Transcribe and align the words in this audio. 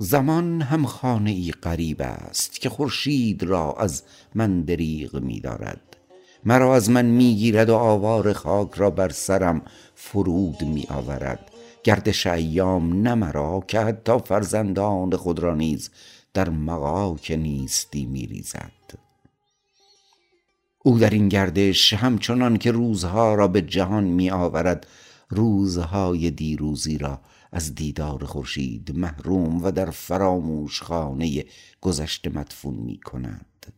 زمان 0.00 0.62
هم 0.62 0.86
خانه 0.86 1.30
ای 1.30 1.52
غریب 1.62 2.02
است 2.02 2.60
که 2.60 2.68
خورشید 2.68 3.42
را 3.42 3.72
از 3.72 4.02
من 4.34 4.62
دریغ 4.62 5.16
می 5.16 5.40
دارد. 5.40 5.80
مرا 6.44 6.76
از 6.76 6.90
من 6.90 7.04
می 7.04 7.34
گیرد 7.34 7.70
و 7.70 7.74
آوار 7.74 8.32
خاک 8.32 8.74
را 8.74 8.90
بر 8.90 9.08
سرم 9.08 9.62
فرود 9.94 10.62
می 10.62 10.86
آورد. 10.90 11.50
گردش 11.84 12.26
ایام 12.26 13.02
نه 13.02 13.14
مرا 13.14 13.64
که 13.68 13.80
حتی 13.80 14.18
فرزندان 14.18 15.16
خود 15.16 15.38
را 15.38 15.54
نیز 15.54 15.90
در 16.34 16.48
مغاک 16.48 17.30
نیستی 17.30 18.06
می 18.06 18.26
ریزد. 18.26 18.72
او 20.82 20.98
در 20.98 21.10
این 21.10 21.28
گردش 21.28 21.92
همچنان 21.92 22.56
که 22.56 22.70
روزها 22.70 23.34
را 23.34 23.48
به 23.48 23.62
جهان 23.62 24.04
می 24.04 24.30
آورد 24.30 24.86
روزهای 25.28 26.30
دیروزی 26.30 26.98
را 26.98 27.20
از 27.52 27.74
دیدار 27.74 28.24
خورشید 28.24 28.96
محروم 28.96 29.64
و 29.64 29.70
در 29.70 29.90
فراموش 29.90 30.82
خانه 30.82 31.44
گذشته 31.80 32.30
مدفون 32.30 32.74
می 32.74 33.00
کند. 33.00 33.72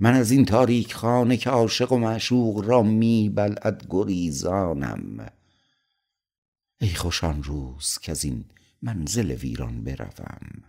من 0.00 0.14
از 0.14 0.30
این 0.30 0.44
تاریک 0.44 0.94
خانه 0.94 1.36
که 1.36 1.50
عاشق 1.50 1.92
و 1.92 1.98
معشوق 1.98 2.64
را 2.64 2.82
می 2.82 3.28
بلعد 3.28 3.86
گریزانم. 3.90 5.26
ای 6.80 6.94
خوش 6.94 7.24
آن 7.24 7.42
روز 7.42 7.98
که 7.98 8.12
از 8.12 8.24
این 8.24 8.44
منزل 8.82 9.30
ویران 9.30 9.84
بروم. 9.84 10.62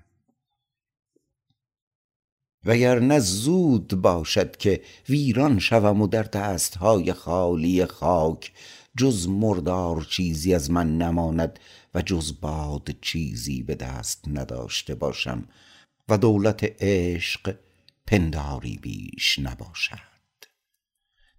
وگرنه 2.65 3.19
زود 3.19 4.01
باشد 4.01 4.57
که 4.57 4.81
ویران 5.09 5.59
شوم 5.59 6.01
و 6.01 6.07
در 6.07 6.23
دستهای 6.23 7.13
خالی 7.13 7.85
خاک 7.85 8.53
جز 8.97 9.27
مردار 9.27 10.07
چیزی 10.09 10.53
از 10.53 10.71
من 10.71 10.97
نماند 10.97 11.59
و 11.93 12.01
جز 12.01 12.39
باد 12.41 12.89
چیزی 13.01 13.63
به 13.63 13.75
دست 13.75 14.25
نداشته 14.27 14.95
باشم 14.95 15.47
و 16.09 16.17
دولت 16.17 16.63
عشق 16.79 17.55
پنداری 18.07 18.77
بیش 18.77 19.39
نباشد. 19.39 20.17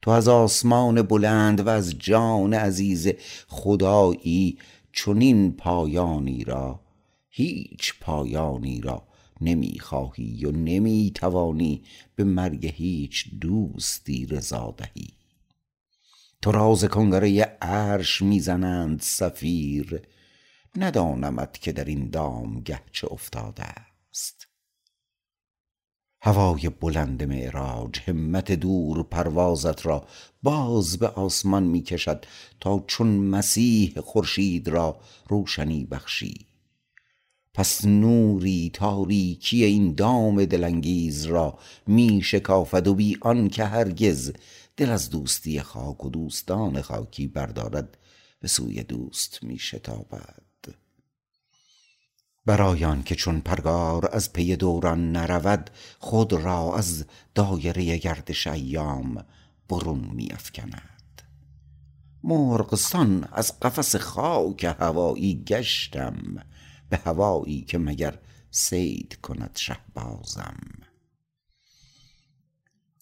تو 0.03 0.11
از 0.11 0.29
آسمان 0.29 1.03
بلند 1.03 1.61
و 1.61 1.69
از 1.69 1.99
جان 1.99 2.55
عزیز 2.55 3.09
خدایی 3.49 4.59
چنین 4.93 5.53
پایانی 5.53 6.45
را 6.45 6.81
هیچ 7.29 7.95
پایانی 8.01 8.81
را 8.81 9.09
نمی 9.41 9.79
خواهی 9.79 10.45
و 10.45 10.51
نمی 10.51 11.13
توانی 11.15 11.83
به 12.17 12.25
مرگ 12.25 12.67
هیچ 12.67 13.31
دوستی 13.41 14.27
رضا 14.27 14.75
دهی. 14.77 15.09
تو 16.43 16.53
راز 16.53 16.85
کنگره 16.85 17.41
عرش 17.63 18.23
می‌زنند 18.23 19.01
سفیر 19.01 20.03
ندانمت 20.79 21.59
که 21.59 21.73
در 21.73 21.85
این 21.85 22.11
دامگه 22.11 22.81
چه 22.93 23.09
افتاده 23.13 23.63
است. 23.63 24.49
هوای 26.21 26.69
بلند 26.69 27.23
معراج 27.23 28.01
همت 28.07 28.53
دور 28.53 29.03
پروازت 29.03 29.87
را 29.87 30.07
باز 30.43 30.99
به 30.99 31.09
آسمان 31.09 31.63
می 31.63 31.83
کشد 31.83 32.25
تا 32.61 32.85
چون 32.87 33.09
مسیح 33.09 34.01
خورشید 34.01 34.69
را 34.69 35.01
روشنی 35.29 35.85
بخشی. 35.85 36.47
پس 37.55 37.85
نوری 37.85 38.71
تاریکی 38.75 39.65
این 39.65 39.95
دام 39.95 40.45
دلانگیز 40.45 41.25
را 41.25 41.59
می 41.87 42.23
شکافد 42.23 42.89
و 42.89 42.95
بی 42.95 43.17
آن 43.21 43.49
که 43.49 43.65
هرگز 43.65 44.33
دل 44.77 44.91
از 44.91 45.11
دوستی 45.11 45.61
خاک 45.61 46.05
و 46.05 46.11
دوستان 46.11 46.83
خاکی 46.83 47.27
بردارد 47.27 47.99
به 48.41 48.49
سوی 48.49 48.83
دوست 48.83 49.39
می 49.43 49.59
شتابد. 49.59 50.48
برای 52.49 53.03
که 53.03 53.15
چون 53.15 53.41
پرگار 53.41 54.09
از 54.13 54.33
پی 54.33 54.57
دوران 54.57 55.13
نرود 55.13 55.71
خود 55.99 56.33
را 56.33 56.77
از 56.77 57.05
دایره 57.35 57.99
گردش 57.99 58.47
ایام 58.47 59.25
برون 59.69 60.11
می 60.15 60.29
افکند 60.33 61.23
مرغ 62.25 62.75
از 63.33 63.61
قفس 63.61 63.97
خاک 63.97 64.65
هوایی 64.65 65.45
گشتم 65.45 66.17
به 66.89 66.97
هوایی 66.97 67.63
که 67.63 67.79
مگر 67.79 68.19
صید 68.51 69.19
کند 69.23 69.51
شهبازم. 69.55 70.61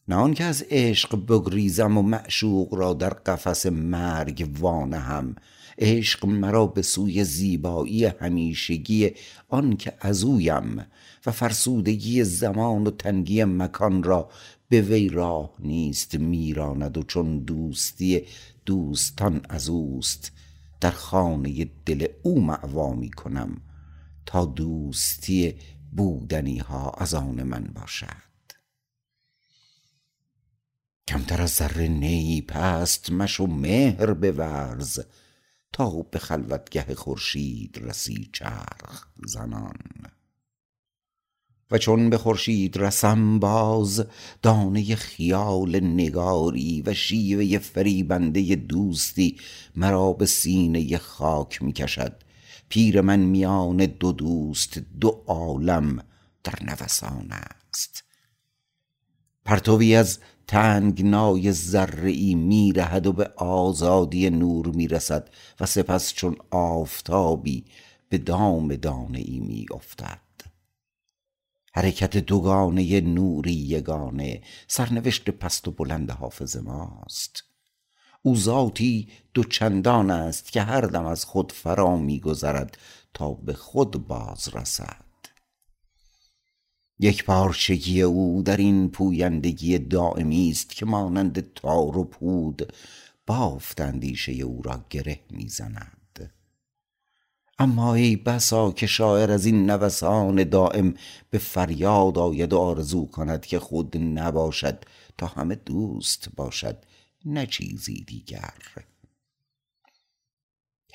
نه 0.08 0.14
آنکه 0.14 0.44
از 0.44 0.64
عشق 0.70 1.26
بگریزم 1.26 1.98
و 1.98 2.02
معشوق 2.02 2.74
را 2.74 2.94
در 2.94 3.14
قفس 3.14 3.66
مرگ 3.66 4.50
وانهم 4.58 5.36
عشق 5.78 6.26
مرا 6.26 6.66
به 6.66 6.82
سوی 6.82 7.24
زیبایی 7.24 8.04
همیشگی 8.04 9.10
آنکه 9.48 9.92
از 10.00 10.24
اویم 10.24 10.86
و 11.26 11.30
فرسودگی 11.30 12.24
زمان 12.24 12.86
و 12.86 12.90
تنگی 12.90 13.44
مکان 13.44 14.02
را 14.02 14.30
به 14.68 14.80
وی 14.80 15.08
راه 15.08 15.54
نیست 15.58 16.14
میراند 16.14 16.98
و 16.98 17.02
چون 17.02 17.38
دوستی 17.38 18.22
دوستان 18.66 19.40
از 19.48 19.68
اوست 19.68 20.32
در 20.80 20.90
خانه 20.90 21.70
دل 21.86 22.06
او 22.22 22.40
معوا 22.40 22.94
می 22.94 23.10
کنم 23.10 23.60
تا 24.26 24.44
دوستی 24.44 25.54
بودنی 25.92 26.58
ها 26.58 26.90
از 26.90 27.14
آن 27.14 27.42
من 27.42 27.64
باشد. 27.74 28.26
کمتر 31.08 31.42
از 31.42 31.50
ذره 31.50 31.88
نی 31.88 32.42
پست 32.42 33.12
مشو 33.12 33.46
مهر 33.46 34.14
بورز 34.14 35.00
تا 35.76 35.90
به 35.90 36.18
خلوتگه 36.18 36.94
خورشید 36.94 37.78
رسی 37.82 38.30
چرخ 38.32 39.06
زنان. 39.26 39.76
و 41.70 41.78
چون 41.78 42.10
به 42.10 42.18
خورشید 42.18 42.76
رسم 42.76 43.38
باز 43.38 44.06
دانه 44.42 44.94
خیال 44.94 45.80
نگاری 45.80 46.82
و 46.86 46.94
شیوه 46.94 47.58
فریبنده 47.58 48.54
دوستی 48.54 49.36
مرا 49.74 50.12
به 50.12 50.26
سینه 50.26 50.98
خاک 50.98 51.62
می 51.62 51.72
کشد 51.72 52.22
پیر 52.68 53.00
من 53.00 53.20
میان 53.20 53.76
دو 53.76 54.12
دوست 54.12 54.78
دو 54.78 55.24
عالم 55.26 56.04
در 56.44 56.62
نوسان 56.62 57.32
است. 57.32 58.04
پرتوی 59.44 59.94
از 59.94 60.18
تنگنای 60.46 61.52
ذره 61.52 62.10
ای 62.10 62.34
میرهد 62.34 63.06
و 63.06 63.12
به 63.12 63.30
آزادی 63.36 64.30
نور 64.30 64.66
می‌رسد 64.66 65.30
و 65.60 65.66
سپس 65.66 66.12
چون 66.12 66.36
آفتابی 66.50 67.64
به 68.08 68.18
دام 68.18 68.76
دانه 68.76 69.18
ای 69.18 69.40
میافتد. 69.40 70.20
حرکت 71.72 72.16
دوگانه 72.16 73.00
نوری 73.00 73.52
یگانه 73.52 74.42
سرنوشت 74.68 75.30
پست 75.30 75.68
و 75.68 75.70
بلند 75.70 76.10
حافظ 76.10 76.56
ماست. 76.56 77.44
او 78.22 78.36
ذاتی 78.36 79.08
دو 79.34 79.44
چندان 79.44 80.10
است 80.10 80.52
که 80.52 80.62
هر 80.62 80.80
دم 80.80 81.06
از 81.06 81.24
خود 81.24 81.52
فرا 81.52 81.96
میگذرد 81.96 82.78
تا 83.14 83.32
به 83.32 83.54
خود 83.54 84.06
باز 84.06 84.48
رسد. 84.54 85.05
یک 86.98 87.24
پارچگی 87.24 88.02
او 88.02 88.42
در 88.42 88.56
این 88.56 88.90
پویندگی 88.90 89.78
دائمی 89.78 90.50
است 90.50 90.70
که 90.70 90.86
مانند 90.86 91.54
تار 91.54 91.98
و 91.98 92.04
پود 92.04 92.72
بافت 93.26 93.80
اندیشه 93.80 94.32
او 94.32 94.62
را 94.62 94.84
گره 94.90 95.20
می‌زند. 95.30 96.32
اما 97.58 97.94
ای 97.94 98.16
بسا 98.16 98.70
که 98.70 98.86
شاعر 98.86 99.30
از 99.30 99.46
این 99.46 99.70
نوسان 99.70 100.44
دائم 100.44 100.94
به 101.30 101.38
فریاد 101.38 102.18
آید 102.18 102.52
و 102.52 102.58
آرزو 102.58 103.06
کند 103.06 103.46
که 103.46 103.58
خود 103.58 103.96
نباشد 103.96 104.84
تا 105.18 105.26
همه 105.26 105.54
دوست 105.54 106.28
باشد 106.36 106.76
نه 107.24 107.46
چیزی 107.46 108.04
دیگر. 108.06 108.54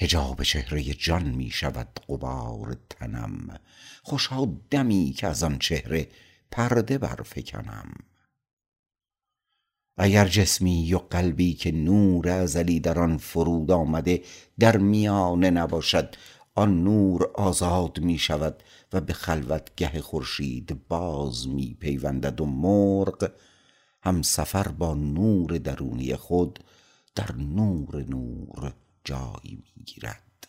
حجاب 0.02 0.44
چهره 0.44 0.84
جان 0.84 1.24
می 1.24 1.50
شود 1.50 2.00
غبار 2.08 2.78
تنم. 2.90 3.60
خوشا 4.04 4.46
دمی 4.70 5.14
که 5.18 5.28
از 5.28 5.44
آن 5.44 5.60
چهره 5.60 6.08
پرده 6.52 6.98
برفکنم. 6.98 7.94
اگر 9.98 10.28
جسمی 10.28 10.94
و 10.94 10.98
قلبی 10.98 11.54
که 11.54 11.72
نور 11.72 12.30
ازلی 12.30 12.80
در 12.80 13.00
آن 13.00 13.18
فرود 13.18 13.72
آمده 13.72 14.24
در 14.60 14.78
میانه 14.78 15.50
نباشد 15.50 16.16
آن 16.56 16.84
نور 16.84 17.32
آزاد 17.36 18.00
می 18.00 18.18
شود 18.18 18.64
و 18.94 19.02
به 19.02 19.14
خلوتگه 19.14 20.02
خورشید 20.02 20.88
باز 20.88 21.48
می 21.48 21.78
پیوندد 21.80 22.42
و 22.42 22.46
مرغ 22.46 23.32
هم 24.04 24.22
سفر 24.22 24.68
با 24.68 24.94
نور 24.94 25.58
درونی 25.58 26.16
خود 26.16 26.60
در 27.16 27.36
نور 27.36 28.06
نور 28.10 28.74
جای 29.04 29.58
می‌گیرد. 29.76 30.48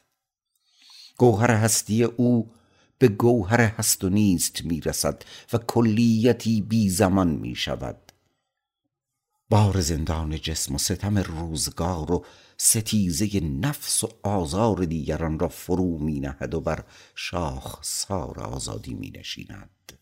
گوهر 1.18 1.50
هستی 1.50 2.04
او 2.04 2.50
به 2.98 3.08
گوهر 3.08 3.60
هست 3.60 4.04
و 4.04 4.08
نیست 4.08 4.64
می‌رسد 4.64 5.22
و 5.52 5.58
کلیتی 5.58 6.62
بی 6.62 6.90
زمان 6.90 7.28
می 7.28 7.54
شود 7.54 8.12
بار 9.50 9.80
زندان 9.80 10.36
جسم 10.36 10.74
و 10.74 10.78
ستم 10.78 11.18
روزگار 11.18 12.12
و 12.12 12.24
ستیزه 12.56 13.40
نفس 13.40 14.04
و 14.04 14.08
آزار 14.22 14.84
دیگران 14.84 15.38
را 15.38 15.48
فرو 15.48 15.98
می 15.98 16.20
نهد 16.20 16.54
و 16.54 16.60
بر 16.60 16.84
شاخ 17.14 17.78
سار 17.82 18.40
آزادی 18.40 18.94
می 18.94 19.10
نشیند 19.10 19.98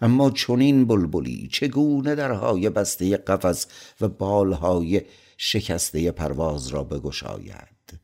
اما 0.00 0.30
چنین 0.30 0.86
بلبلی 0.86 1.48
چگونه 1.52 2.14
درهای 2.14 2.70
بسته 2.70 3.16
قفس 3.16 3.66
و 4.00 4.08
بالهای 4.08 5.02
شکسته 5.36 6.10
پرواز 6.10 6.68
را 6.68 6.84
بگشاید. 6.84 8.00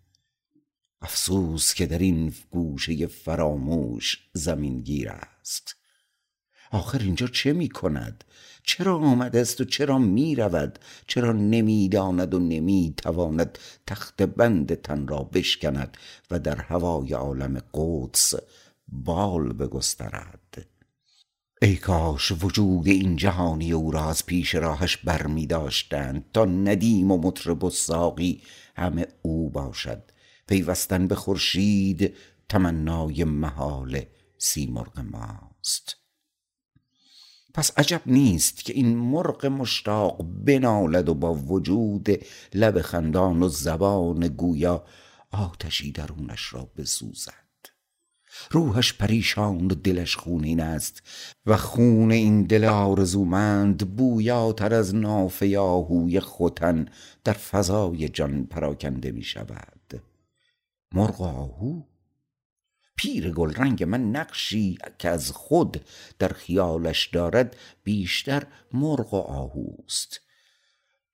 افسوس 1.03 1.75
که 1.75 1.87
در 1.87 1.99
این 1.99 2.35
گوشه 2.51 3.07
فراموش 3.07 4.31
زمین 4.33 4.81
گیر 4.81 5.09
است. 5.11 5.77
آخر 6.73 6.99
اینجا 6.99 7.27
چه 7.27 7.53
می 7.53 7.69
کند؟ 7.69 8.25
چرا 8.63 8.97
آمده 8.97 9.41
است 9.41 9.61
و 9.61 9.65
چرا 9.65 9.99
می 9.99 10.35
رود؟ 10.35 10.79
چرا 11.07 11.33
نمی 11.33 11.89
داند 11.89 12.35
و 12.35 12.39
نمی 12.39 12.95
تواند 12.97 13.59
تخت 13.87 14.23
بند 14.23 14.75
تن 14.75 15.07
را 15.07 15.23
بشکند 15.23 15.97
و 16.31 16.39
در 16.39 16.57
هوای 16.57 17.13
عالم 17.13 17.63
قدس 17.75 18.35
بال 18.89 19.53
بگسترد؟ 19.53 20.67
ای 21.63 21.77
کاش 21.77 22.33
وجود 22.41 22.87
این 22.87 23.17
جهانی 23.17 23.73
او 23.73 23.91
را 23.91 24.09
از 24.11 24.27
پیش 24.27 24.55
راهش 24.55 24.97
بر 24.97 25.27
می 25.27 25.47
داشتند 25.47 26.25
تا 26.33 26.45
ندیم 26.45 27.11
و 27.11 27.19
مطرب 27.19 27.65
و 27.65 27.71
ساقی 27.71 28.43
همه 28.77 29.07
او 29.23 29.51
باشد. 29.51 30.03
پیوستن 30.47 31.09
به 31.09 31.15
خورشید 31.15 32.15
تمنای 32.49 33.25
محال 33.25 34.03
سیمرغ 34.39 34.99
ماست. 35.01 35.97
پس 37.55 37.79
عجب 37.79 38.03
نیست 38.07 38.65
که 38.65 38.73
این 38.73 38.97
مرغ 38.97 39.47
مشتاق 39.47 40.23
بنالد 40.23 41.09
و 41.09 41.15
با 41.15 41.35
وجود 41.35 42.09
لب 42.55 42.81
خندان 42.81 43.43
و 43.43 43.49
زبان 43.49 44.29
گویا 44.29 44.85
آتشی 45.31 45.93
درونش 45.93 46.55
را 46.55 46.71
بسوزد. 46.77 47.42
روحش 48.51 48.93
پریشان 48.93 49.67
و 49.67 49.75
دلش 49.75 50.17
خونین 50.17 50.61
است 50.61 51.03
و 51.47 51.57
خون 51.57 52.11
این 52.11 52.43
دل 52.43 52.65
آرزومند 52.65 53.97
بویاتر 53.97 54.75
از 54.75 54.95
نافه 54.95 55.59
آهوی 55.59 56.21
خوتن 56.21 56.87
در 57.25 57.33
فضای 57.33 58.09
جان 58.09 58.47
پراکنده 58.47 59.11
می 59.11 59.23
شود. 59.23 60.03
مرغ 60.95 61.23
آهو؟ 61.23 61.83
پیر 62.97 63.31
گلرنگ 63.31 63.85
من 63.85 64.11
نقشی 64.11 64.79
که 64.99 65.09
از 65.09 65.31
خود 65.31 65.85
در 66.19 66.29
خیالش 66.29 67.07
دارد 67.07 67.57
بیشتر 67.85 68.47
مرغ 68.73 69.15
و 69.15 69.17
آهوست. 69.17 70.21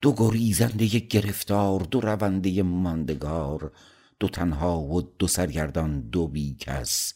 دو 0.00 0.14
گریزنده 0.16 0.86
گرفتار 0.86 1.80
دو 1.80 2.00
رونده 2.00 2.62
ماندگار 2.62 3.72
دو 4.20 4.28
تنها 4.28 4.80
و 4.80 5.02
دو 5.02 5.26
سرگردان 5.26 6.00
دو 6.00 6.28
بی 6.28 6.56
کس 6.60 7.14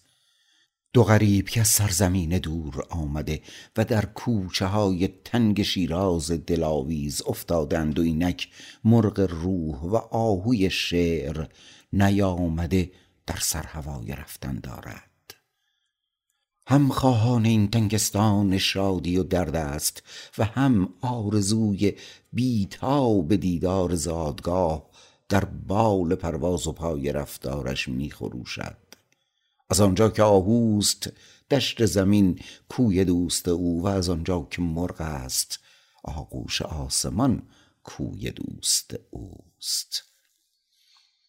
دو 0.94 1.04
غریب 1.04 1.48
که 1.48 1.60
از 1.60 1.68
سرزمین 1.68 2.38
دور 2.38 2.86
آمده 2.90 3.42
و 3.76 3.84
در 3.84 4.04
کوچه 4.04 4.66
های 4.66 5.08
تنگ 5.24 5.62
شیراز 5.62 6.30
دلاویز 6.30 7.22
افتادند 7.26 7.98
و 7.98 8.02
اینک 8.02 8.48
مرغ 8.84 9.20
روح 9.30 9.76
و 9.76 9.96
آهوی 9.96 10.70
شعر 10.70 11.46
نیامده 11.92 12.92
در 13.26 13.38
سر 13.40 13.62
هوای 13.62 14.12
رفتن 14.12 14.60
دارد. 14.60 15.34
هم 16.66 16.88
خواهان 16.88 17.44
این 17.44 17.70
تنگستان 17.70 18.58
شادی 18.58 19.16
و 19.16 19.22
درد 19.22 19.56
است 19.56 20.02
و 20.38 20.44
هم 20.44 20.88
آرزوی 21.00 21.92
بیتاب 22.32 23.36
دیدار 23.36 23.94
زادگاه 23.94 24.90
در 25.28 25.44
بال 25.44 26.14
پرواز 26.14 26.66
و 26.66 26.72
پای 26.72 27.12
رفتارش 27.12 27.88
می 27.88 28.10
خروشد. 28.10 28.81
از 29.72 29.80
آنجا 29.80 30.08
که 30.08 30.22
آهوست 30.22 31.12
دشت 31.50 31.84
زمین 31.86 32.40
کوی 32.68 33.04
دوست 33.04 33.48
او 33.48 33.82
و 33.82 33.86
از 33.86 34.08
آنجا 34.08 34.48
که 34.50 34.62
مرغ 34.62 35.00
است 35.00 35.58
آغوش 36.04 36.62
آسمان 36.62 37.42
کوی 37.84 38.30
دوست 38.30 38.94
اوست. 39.10 40.04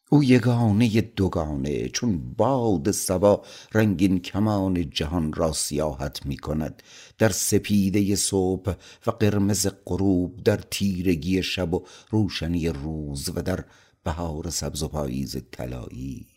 او 0.10 0.24
یگانه 0.24 1.02
دوگانه 1.02 1.90
چون 1.90 2.34
باد 2.34 2.92
سبا 2.92 3.46
رنگین 3.74 4.20
کمان 4.20 4.90
جهان 4.90 5.34
را 5.34 5.54
سیاحت 5.54 6.26
می 6.26 6.38
کند. 6.38 6.84
در 7.18 7.30
سپیده 7.30 8.16
صبح 8.16 8.74
و 9.08 9.12
قرمز 9.12 9.68
غروب 9.86 10.44
در 10.44 10.58
تیرگی 10.58 11.44
شب 11.44 11.74
و 11.74 11.86
روشنی 12.10 12.70
روز 12.70 13.30
و 13.30 13.42
در 13.42 13.66
بهار 14.04 14.50
سبز 14.50 14.84
و 14.84 14.88
پاییز 14.88 15.38
طلایی 15.52 16.33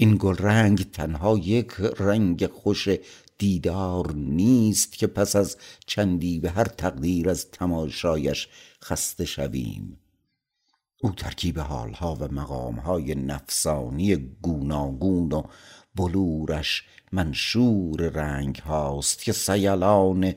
این 0.00 0.16
گل 0.20 0.36
رنگ 0.36 0.90
تنها 0.90 1.38
یک 1.38 1.72
رنگ 1.98 2.46
خوش 2.46 2.88
دیدار 3.38 4.12
نیست 4.12 4.92
که 4.92 5.06
پس 5.06 5.36
از 5.36 5.56
چندی 5.86 6.40
به 6.40 6.50
هر 6.50 6.64
تقدیر 6.64 7.30
از 7.30 7.50
تماشایش 7.50 8.48
خسته 8.84 9.24
شویم. 9.24 10.00
او 11.02 11.10
ترکیب 11.10 11.58
حالها 11.58 12.14
و 12.20 12.32
مقامهای 12.32 13.14
نفسانی 13.14 14.16
گوناگون 14.16 15.32
و 15.32 15.42
بلورش 15.94 16.84
منشور 17.12 18.08
رنگ 18.08 18.56
هاست 18.56 19.22
که 19.22 19.32
سیلان 19.32 20.34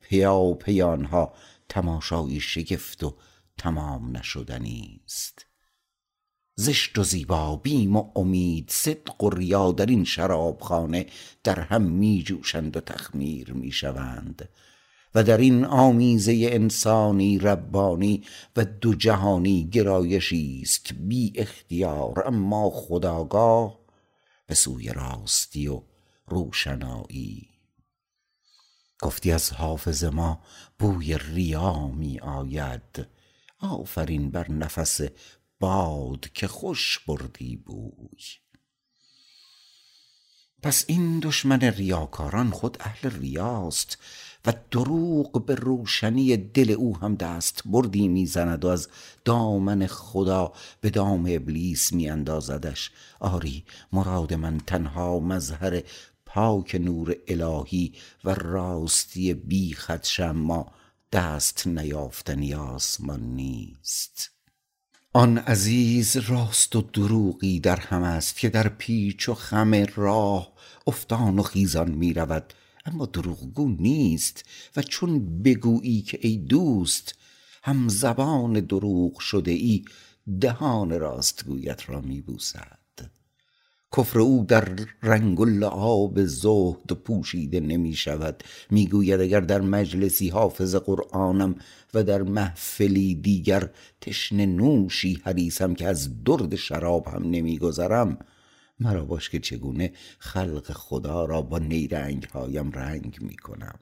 پیا 0.00 0.52
پیانها 0.52 1.32
تماشایی 1.68 2.40
شگفت 2.40 3.04
و 3.04 3.16
تمام 3.58 4.16
نشدنی 4.16 5.00
است. 5.04 5.46
زشت 6.58 6.98
و 6.98 7.02
زیبا 7.02 7.56
بیم 7.56 7.96
و 7.96 8.10
امید 8.16 8.70
صدق 8.70 9.24
و 9.24 9.30
ریا 9.30 9.72
در 9.72 9.86
این 9.86 10.04
شرابخانه 10.04 11.06
در 11.44 11.60
هم 11.60 11.82
می 11.82 12.22
جوشند 12.22 12.76
و 12.76 12.80
تخمیر 12.80 13.52
می 13.52 13.72
شوند. 13.72 14.48
و 15.14 15.22
در 15.22 15.38
این 15.38 15.64
آمیزه 15.64 16.48
انسانی 16.52 17.38
ربانی 17.38 18.22
و 18.56 18.64
دو 18.64 18.94
جهانی 18.94 19.68
گرایشی 19.72 20.60
است 20.62 20.92
بی 20.92 21.32
اختیار 21.34 22.26
اما 22.26 22.70
خداگاه 22.70 23.78
به 24.46 24.54
سوی 24.54 24.88
راستی 24.88 25.68
و 25.68 25.82
روشنایی. 26.26 27.48
گفتی 29.02 29.32
از 29.32 29.52
حافظ 29.52 30.04
ما 30.04 30.40
بوی 30.78 31.18
ریا 31.18 31.88
می 31.88 32.20
آید. 32.20 33.06
آفرین 33.60 34.30
بر 34.30 34.50
نفس 34.50 35.00
باد 35.60 36.28
که 36.34 36.48
خوش 36.48 36.98
بردی 37.06 37.56
بوی. 37.56 38.18
پس 40.62 40.84
این 40.88 41.20
دشمن 41.20 41.60
ریاکاران 41.60 42.50
خود 42.50 42.76
اهل 42.80 43.10
ریاست 43.10 43.98
و 44.46 44.52
دروغ 44.70 45.46
به 45.46 45.54
روشنی 45.54 46.36
دل 46.36 46.70
او 46.70 46.96
هم 46.96 47.14
دست 47.14 47.62
بردی 47.64 48.08
می‌زند 48.08 48.64
و 48.64 48.68
از 48.68 48.88
دامن 49.24 49.86
خدا 49.86 50.52
به 50.80 50.90
دام 50.90 51.26
ابلیس 51.30 51.92
میاندازدش. 51.92 52.90
آری 53.20 53.64
مراد 53.92 54.34
من 54.34 54.60
تنها 54.60 55.20
مظهر 55.20 55.82
پاک 56.26 56.74
نور 56.74 57.16
الهی 57.28 57.92
و 58.24 58.34
راستی 58.34 59.34
بی 59.34 59.74
خدش 59.74 60.20
اما 60.20 60.72
دست 61.12 61.66
نیافتنی 61.66 62.54
آسمان 62.54 63.20
نیست. 63.20 64.35
آن 65.16 65.38
عزیز 65.38 66.16
راست 66.16 66.76
و 66.76 66.80
دروغی 66.80 67.60
در 67.60 67.80
هم 67.80 68.02
است 68.02 68.38
که 68.38 68.48
در 68.48 68.68
پیچ 68.68 69.28
و 69.28 69.34
خم 69.34 69.74
راه 69.94 70.52
افتان 70.86 71.38
و 71.38 71.42
خیزان 71.42 71.90
می 71.90 72.14
رود. 72.14 72.54
اما 72.86 73.06
دروغگو 73.06 73.68
نیست 73.68 74.44
و 74.76 74.82
چون 74.82 75.42
بگویی 75.42 76.02
که 76.02 76.18
ای 76.22 76.36
دوست 76.36 77.14
هم 77.62 77.88
زبان 77.88 78.52
دروغ 78.52 79.18
شده 79.18 79.50
ای 79.50 79.84
دهان 80.40 81.00
راستگویت 81.00 81.90
را 81.90 82.00
می 82.00 82.20
بوسد. 82.20 82.85
کفر 83.96 84.18
او 84.18 84.44
در 84.48 84.68
رنگ 85.02 85.40
لعاب 85.40 86.24
زهد 86.24 86.92
پوشیده 87.04 87.60
نمی 87.60 87.94
شود. 87.94 88.44
می 88.70 88.86
گوید 88.86 89.20
اگر 89.20 89.40
در 89.40 89.60
مجلسی 89.60 90.28
حافظ 90.28 90.74
قرآنم 90.74 91.54
و 91.94 92.04
در 92.04 92.22
محفلی 92.22 93.14
دیگر 93.14 93.70
تشنه 94.00 94.46
نوشی 94.46 95.20
حریسم 95.24 95.74
که 95.74 95.86
از 95.86 96.24
درد 96.24 96.56
شراب 96.56 97.06
هم 97.08 97.22
نمی 97.30 97.58
گذرم 97.58 98.18
مرا 98.80 99.04
باش 99.04 99.30
که 99.30 99.38
چگونه 99.38 99.92
خلق 100.18 100.72
خدا 100.72 101.24
را 101.24 101.42
با 101.42 101.58
نیرنگ 101.58 102.24
هایم 102.24 102.70
رنگ 102.70 103.18
می 103.20 103.36
کنم. 103.36 103.78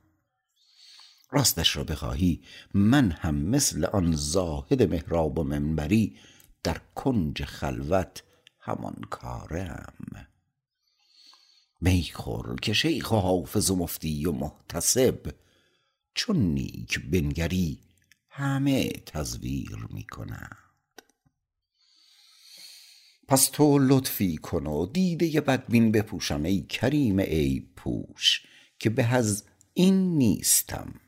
راستش 1.31 1.77
را 1.77 1.85
بخواهی 1.85 2.41
من 2.75 3.11
هم 3.11 3.35
مثل 3.35 3.85
آن 3.85 4.13
زاهد 4.17 4.83
محراب 4.83 5.39
و 5.39 5.45
منبری 5.45 6.17
در 6.63 6.77
کنج 6.95 7.45
خلوت 7.45 8.23
همان 8.65 8.97
کارم. 9.11 9.93
می 11.85 12.11
خور 12.15 12.57
که 12.63 12.73
شیخ 12.73 13.13
و 13.13 13.17
حافظ 13.17 13.71
و 13.71 13.77
مفتی 13.77 14.27
و 14.27 14.33
محتسب. 14.33 15.35
چون 16.15 16.37
نیک 16.37 17.11
بنگری 17.11 17.79
همه 18.29 18.89
تزویر 18.89 19.87
می 19.91 20.05
کنند 20.05 21.03
پس 23.29 23.49
تو 23.53 23.79
لطفی 23.79 24.37
کن 24.37 24.67
و 24.67 24.87
دیده 24.87 25.41
بدبین 25.41 25.93
بپوشم 25.93 26.43
ای 26.43 26.63
کریم 26.63 27.19
ای 27.19 27.61
پوش 27.77 28.43
که 28.79 28.91
به 28.91 29.15
از 29.15 29.45
این 29.75 30.19
نیستم. 30.19 31.01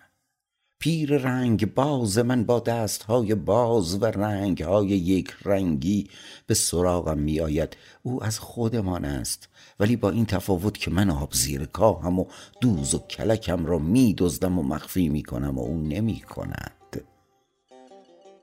پیر 0.78 1.18
رنگ 1.18 1.74
باز 1.74 2.18
من 2.18 2.44
با 2.44 2.60
دست 2.60 3.02
های 3.02 3.34
باز 3.34 4.02
و 4.02 4.04
رنگ 4.04 4.62
های 4.62 4.88
یک 4.88 5.30
رنگی 5.44 6.08
به 6.46 6.54
سراغم 6.54 7.18
می 7.18 7.40
آید 7.40 7.76
او 8.02 8.24
از 8.24 8.38
خودمان 8.38 9.04
است 9.04 9.48
ولی 9.80 9.96
با 9.96 10.10
این 10.10 10.26
تفاوت 10.26 10.78
که 10.78 10.90
من 10.90 11.10
آب 11.10 11.32
زیر 11.32 11.64
کاهم 11.64 12.18
و 12.18 12.24
دوز 12.60 12.94
و 12.94 12.98
کلکم 12.98 13.66
را 13.66 13.78
می 13.78 14.14
دزدم 14.18 14.58
و 14.58 14.62
مخفی 14.62 15.08
می 15.08 15.22
کنم 15.22 15.58
و 15.58 15.62
او 15.62 15.76
نمی 15.76 16.20
کند 16.20 16.72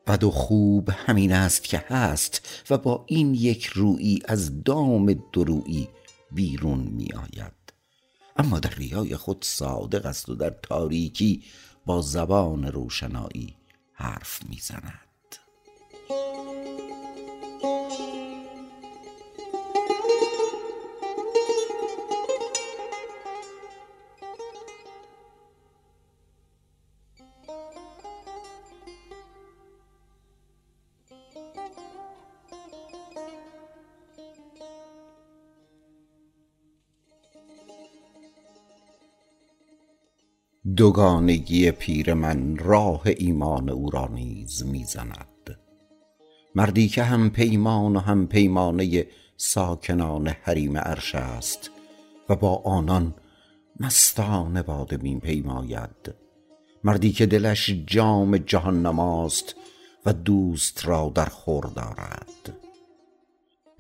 بد 0.08 0.24
و 0.24 0.32
خوب 0.32 0.90
همین 0.90 1.32
است 1.32 1.64
که 1.64 1.84
هست 1.88 2.66
و 2.70 2.78
با 2.78 3.04
این 3.08 3.34
یک 3.34 3.66
رویی 3.66 4.22
از 4.26 4.64
دام 4.64 5.14
درویی 5.34 5.90
بیرون 6.32 6.80
می 6.80 7.08
آید 7.14 7.63
اما 8.36 8.60
در 8.60 8.70
ریای 8.70 9.16
خود 9.16 9.44
صادق 9.44 10.06
است 10.06 10.30
و 10.30 10.36
در 10.36 10.50
تاریکی 10.50 11.44
با 11.86 12.02
زبان 12.02 12.66
روشنایی 12.66 13.56
حرف 13.94 14.40
می‌زند. 14.50 15.03
دوگانگی 40.78 41.72
پیر 41.72 42.14
من 42.14 42.58
راه 42.58 43.02
ایمان 43.06 43.70
او 43.70 43.90
را 43.90 44.08
نیز 44.08 44.66
می 44.66 44.84
زند 44.84 45.58
مردی 46.56 46.88
که 46.88 47.04
هم 47.04 47.30
پیمان 47.30 47.96
و 47.96 48.00
هم 48.00 48.28
پیمانه 48.28 49.08
ساکنان 49.38 50.28
حریم 50.28 50.78
عرش 50.78 51.16
است 51.16 51.72
و 52.30 52.36
با 52.36 52.56
آنان 52.56 53.14
مستانه 53.80 54.64
باده 54.64 54.98
می 54.98 55.20
پیماید. 55.20 56.14
مردی 56.84 57.12
که 57.12 57.26
دلش 57.26 57.70
جام 57.88 58.38
جهان 58.38 58.86
نماست 58.86 59.56
و 60.06 60.14
دوست 60.14 60.86
را 60.86 61.12
در 61.16 61.26
خور 61.26 61.66
دارد. 61.66 62.58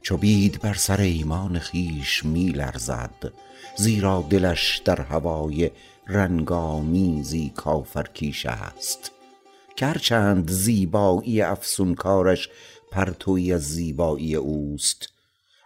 چو 0.01 0.17
بید 0.17 0.61
بر 0.61 0.73
سر 0.73 1.01
ایمان 1.01 1.59
خویش 1.59 2.25
می 2.25 2.49
لرزد 2.49 3.33
زیرا 3.77 4.25
دلش 4.29 4.81
در 4.85 5.01
هوای 5.01 5.71
رنگامیزی 6.07 7.49
کافرکیش 7.55 8.45
است. 8.45 9.11
که 9.75 9.85
هرچند 9.85 10.51
زیبایی 10.51 11.41
افسونکارش 11.41 12.49
پرتوی 12.91 13.53
از 13.53 13.61
زیبایی 13.61 14.35
اوست. 14.35 15.07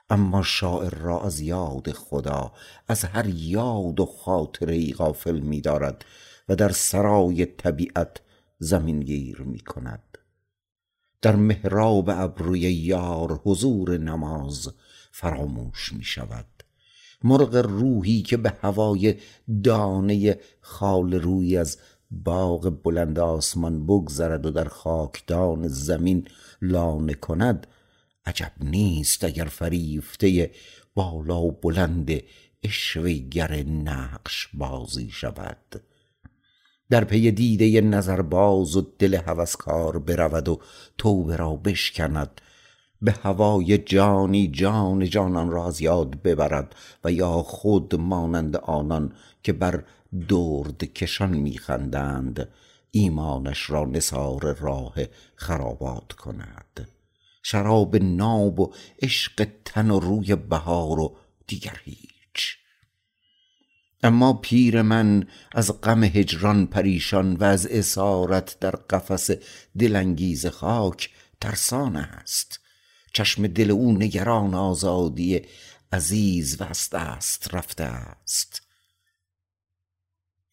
اما 0.10 0.44
شاعر 0.44 0.96
را 0.96 1.22
از 1.22 1.39
یاد 1.39 1.91
خدا 1.91 2.53
از 2.88 3.03
هر 3.03 3.25
یاد 3.27 4.00
و 4.00 4.06
خاطره 4.06 4.74
ای 4.74 4.94
غافل 4.94 5.39
می 5.39 5.62
دارد 5.62 6.06
و 6.50 6.56
در 6.56 6.70
سرای 6.70 7.46
طبیعت 7.46 8.17
زمین 8.60 9.00
گیر 9.00 9.41
می 9.41 9.60
کند. 9.60 10.17
در 11.22 11.36
محراب 11.36 12.10
ابروی 12.10 12.60
یار 12.60 13.41
حضور 13.44 13.98
نماز 13.98 14.70
فراموش 15.12 15.94
می 15.94 16.03
شود. 16.03 16.56
مرغ 17.24 17.55
روحی 17.55 18.21
که 18.21 18.38
به 18.38 18.53
هوای 18.62 19.15
دانه 19.63 20.39
خال 20.62 21.13
روی 21.13 21.57
از 21.57 21.77
باغ 22.12 22.81
بلند 22.83 23.19
آسمان 23.19 23.86
بگذرد 23.86 24.45
و 24.45 24.51
در 24.51 24.67
خاکدان 24.67 25.67
زمین 25.67 26.27
لانه 26.62 27.13
کند 27.13 27.67
عجب 28.25 28.51
نیست 28.62 29.24
اگر 29.24 29.45
فریفته 29.45 30.51
بالا 30.95 31.41
و 31.41 31.51
بلند 31.51 32.12
اشوگر 32.63 33.63
نقش 33.63 34.47
بازی 34.53 35.09
شود. 35.09 35.81
در 36.89 37.03
پی 37.03 37.31
دیده 37.31 37.81
نظرباز 37.81 38.75
و 38.75 38.81
دل 39.00 39.15
هوسکار 39.15 40.00
برود 40.00 40.50
و 40.50 40.62
توبه 40.97 41.36
را 41.36 41.55
بشکند. 41.55 42.41
به 43.01 43.12
هوای 43.12 43.77
جانی 43.77 44.48
جان 44.48 45.06
جانان 45.06 45.50
را 45.51 45.68
از 45.68 45.82
یاد 45.82 46.22
ببرد 46.22 46.75
و 47.04 47.12
یا 47.12 47.32
خود 47.32 47.96
مانند 47.96 48.56
آنان 48.56 49.13
که 49.44 49.54
بر 49.54 49.84
درد 50.30 50.84
کشان 50.84 51.30
میخندند 51.30 52.50
ایمانش 52.92 53.70
را 53.70 53.86
نثار 53.86 54.56
راه 54.60 54.96
خرابات 55.36 56.13
کند. 56.13 56.88
شراب 57.44 57.96
ناب 57.96 58.60
و 58.60 58.74
عشق 59.01 59.48
تن 59.66 59.92
و 59.92 60.00
روی 60.00 60.36
بهار 60.36 61.00
و 61.00 61.18
دیگر 61.48 61.80
هیچ. 61.84 62.58
اما 64.04 64.34
پیر 64.34 64.82
من 64.82 65.27
از 65.51 65.82
غم 65.82 66.04
هجران 66.04 66.68
پریشان 66.68 67.36
و 67.36 67.44
از 67.44 67.68
اسارت 67.68 68.58
در 68.60 68.72
قفس 68.72 69.30
دلانگیز 69.80 70.46
خاک 70.46 71.10
ترسان 71.42 71.96
است. 71.96 72.60
چشم 73.13 73.47
دل 73.47 73.71
او 73.71 73.91
نگران 73.91 74.53
آزادی 74.53 75.41
عزیز 75.91 76.61
و 76.61 76.63
از 76.63 76.89
دست 76.89 77.55
رفته 77.55 77.83
است. 77.83 78.61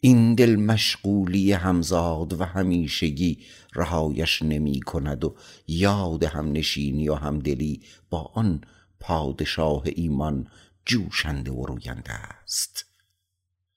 این 0.00 0.34
دل 0.34 0.56
مشغولی 0.56 1.52
همزاد 1.52 2.40
و 2.40 2.44
همیشگی 2.44 3.44
رهایش 3.74 4.42
نمی 4.42 4.80
کند 4.80 5.24
و 5.24 5.36
یاد 5.66 6.24
همنشینی 6.24 7.08
و 7.08 7.14
همدلی 7.14 7.82
با 8.10 8.20
آن 8.34 8.60
پادشاه 9.00 9.82
ایمان 9.86 10.48
جوشنده 10.86 11.50
و 11.50 11.66
روینده 11.66 12.12
است. 12.12 12.86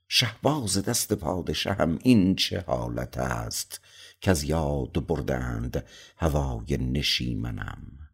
شهباز 0.07 0.85
دست 0.85 1.13
پادشه 1.13 1.73
هم 1.73 1.99
این 2.03 2.35
چه 2.35 2.63
حالت 2.67 3.17
است 3.17 3.81
که 4.21 4.31
از 4.31 4.43
یاد 4.43 5.05
بردند 5.07 5.85
هوای 6.17 6.77
نشیمنم. 6.77 8.06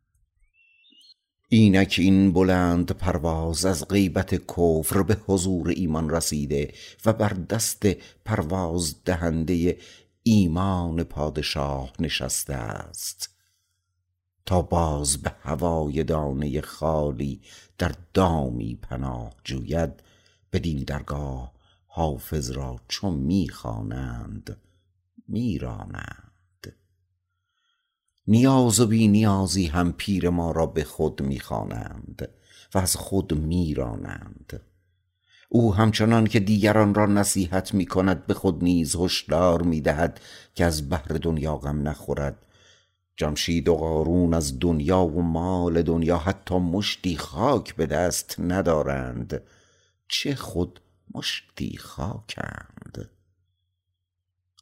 اینک 1.56 1.96
این 2.00 2.32
بلند 2.32 2.92
پرواز 2.92 3.66
از 3.66 3.88
غیبت 3.88 4.36
کفر 4.36 5.04
به 5.04 5.18
حضور 5.28 5.70
ایمان 5.70 6.10
رسیده 6.10 6.74
و 7.06 7.14
بر 7.14 7.30
دست 7.30 7.86
پرواز 8.26 8.96
دهنده 9.06 9.78
ایمان 10.24 11.04
پادشاه 11.04 11.94
نشسته 12.00 12.54
است. 12.54 13.30
تا 14.46 14.62
باز 14.62 15.18
به 15.18 15.32
هوای 15.42 16.04
دانه 16.04 16.62
خالی 16.62 17.42
در 17.78 17.92
دامی 18.14 18.76
پناه 18.76 19.34
جوید 19.44 19.94
بدین 20.54 20.84
درگاه 20.84 21.54
حافظ 21.86 22.52
را 22.52 22.80
چون 22.88 23.14
می‌خوانند 23.14 24.58
میرانند. 25.28 26.23
نیاز 28.28 28.80
و 28.80 28.88
بی 28.88 29.08
نیازی 29.08 29.66
هم 29.66 29.92
پیر 29.92 30.30
ما 30.30 30.52
را 30.52 30.66
به 30.66 30.84
خود 30.84 31.22
می‌خوانند 31.22 32.30
و 32.74 32.78
از 32.78 32.96
خود 32.96 33.34
میرانند 33.34 34.62
او 35.56 35.76
همچنان 35.76 36.28
که 36.28 36.40
دیگران 36.40 36.94
را 36.94 37.06
نصیحت 37.06 37.74
می 37.74 37.86
کند 37.86 38.28
به 38.28 38.34
خود 38.34 38.64
نیز 38.64 38.96
هشدار 38.96 39.62
می 39.62 39.82
دهد 39.82 40.20
که 40.56 40.66
از 40.66 40.90
بحر 40.90 41.08
دنیا 41.22 41.56
غم 41.56 41.88
نخورد. 41.88 42.46
جمشید 43.18 43.70
و 43.70 43.76
قارون 43.76 44.34
از 44.34 44.60
دنیا 44.60 45.06
و 45.06 45.22
مال 45.22 45.82
دنیا 45.82 46.18
حتی 46.18 46.56
مشتی 46.56 47.18
خاک 47.18 47.76
به 47.76 47.86
دست 47.86 48.36
ندارند. 48.40 49.42
چه 50.08 50.36
خود 50.36 50.80
مشتی 51.16 51.78
خاکند؟ 51.78 53.10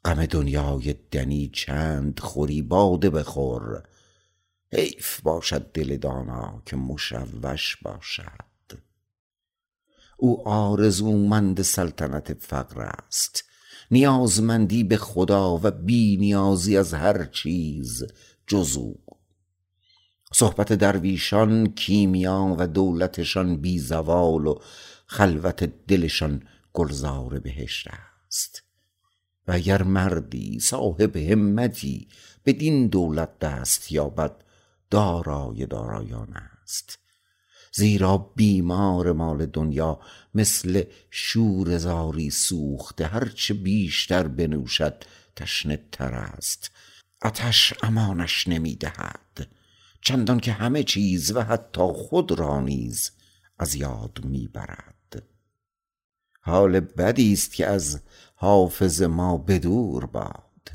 غم 0.06 0.26
دنیای 0.26 0.96
دنی 1.12 1.50
چند 1.54 2.20
خوری 2.20 2.62
باده 2.62 3.10
بخور. 3.10 3.84
حیف 4.74 5.22
باشد 5.22 5.72
دل 5.72 5.98
دانا 5.98 6.62
که 6.66 6.76
مشوش 6.76 7.78
باشد. 7.78 8.52
او 10.18 10.48
آرزومند 10.48 11.62
سلطنت 11.62 12.34
فقر 12.34 12.82
است. 12.82 13.44
نیازمندی 13.92 14.84
به 14.84 14.98
خدا 14.98 15.60
و 15.64 15.72
بی 15.72 16.18
نیازی 16.18 16.78
از 16.78 16.94
هر 16.94 17.26
چیز 17.26 18.04
جز 18.48 18.78
او 18.78 19.00
صحبت 20.34 20.74
درویشان 20.74 21.74
کیمیا 21.74 22.56
و 22.60 22.68
دولتشان 22.68 23.58
بی 23.58 23.80
زوال 23.80 24.48
و 24.48 24.60
خلوت 25.06 25.64
دلشان 25.88 26.44
گلزار 26.74 27.40
بهشت 27.40 27.88
است. 28.28 28.64
و 29.48 29.52
اگر 29.52 29.84
مردی 29.84 30.60
صاحب 30.60 31.18
همتی 31.18 32.08
بدین 32.46 32.88
دولت 32.88 33.40
دست 33.40 33.92
یابد 33.92 34.44
دارای 34.90 35.66
دارایان 35.66 36.34
است. 36.64 37.00
زیرا 37.74 38.18
بیمار 38.18 39.12
مال 39.12 39.46
دنیا 39.46 40.00
مثل 40.34 40.84
شور 41.10 41.78
زاری 41.78 42.30
سوخته 42.30 43.08
هرچه 43.08 43.54
بیشتر 43.54 44.28
بنوشد 44.28 45.04
تشنه 45.36 45.84
تر 45.92 46.14
است. 46.14 46.72
آتش 47.22 47.74
امانش 47.84 48.48
نمی 48.48 48.76
دهد 48.76 49.48
چندان 50.02 50.40
که 50.40 50.52
همه 50.52 50.84
چیز 50.84 51.36
و 51.36 51.42
حتی 51.42 51.82
خود 51.82 52.32
را 52.32 52.62
نیز 52.62 53.12
از 53.60 53.76
یاد 53.76 54.20
می 54.24 54.48
برد 54.48 55.24
حال 56.42 56.80
بدی 56.80 57.34
است 57.34 57.54
که 57.54 57.68
از 57.68 58.02
حافظ 58.42 59.02
ما 59.02 59.38
بدور 59.38 60.06
باد. 60.06 60.72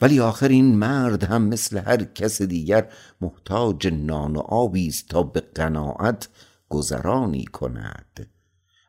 ولی 0.00 0.20
آخر 0.20 0.48
این 0.48 0.74
مرد 0.74 1.24
هم 1.24 1.42
مثل 1.42 1.78
هر 1.78 2.04
کس 2.04 2.42
دیگر 2.42 2.92
محتاج 3.20 3.86
نان 3.86 4.36
و 4.36 4.38
آبی 4.40 4.86
است 4.86 5.08
تا 5.08 5.22
به 5.22 5.40
قناعت 5.40 6.28
گذرانی 6.68 7.44
کند. 7.44 8.30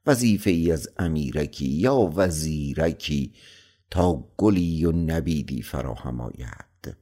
وظیفه 0.06 0.50
ای 0.50 0.72
از 0.72 0.90
امیرکی 0.98 1.68
یا 1.68 2.12
وزیرکی 2.16 3.34
تا 3.92 4.28
گلی 4.38 4.86
و 4.86 4.92
نبیدی 4.92 5.62
فراهم 5.62 6.22
آید. 6.22 6.98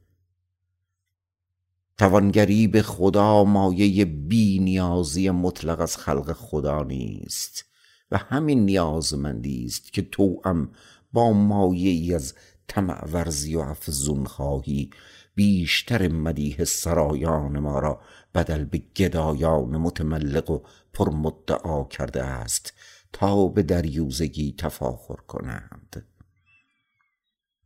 توانگری 1.98 2.68
به 2.68 2.82
خدا 2.82 3.44
مایه 3.44 4.06
بی 4.06 4.60
نیازی 4.60 5.30
مطلق 5.30 5.80
از 5.80 5.98
خلق 5.98 6.34
خدا 6.34 6.84
نیست 6.84 7.66
و 8.12 8.18
همین 8.18 8.66
نیازمندی 8.66 9.66
است 9.66 9.94
که 9.94 10.02
توأم 10.02 10.70
با 11.16 11.34
مایه 11.34 11.90
ای 11.90 12.14
از 12.14 12.34
طمع 12.68 13.06
ورزی 13.06 13.56
و 13.56 13.60
افزون 13.60 14.26
خواهی. 14.26 14.90
بیشتر 15.36 16.08
مدیح 16.08 16.64
سرایان 16.64 17.60
ما 17.60 17.80
را 17.80 18.02
بدل 18.36 18.64
به 18.64 18.78
گدایان 18.78 19.78
متملق 19.78 20.50
و 20.50 20.60
پرمدعا 20.94 21.84
کرده 21.84 22.24
است 22.24 22.74
تا 23.14 23.48
به 23.48 23.64
دریوزگی 23.64 24.56
تفاخر 24.58 25.16
کنند. 25.16 26.06